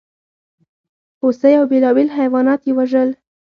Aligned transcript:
هوسۍ 1.21 1.53
او 1.59 1.65
بېلابېل 1.71 2.09
حیوانات 2.17 2.61
یې 2.67 2.73
وژل. 2.77 3.09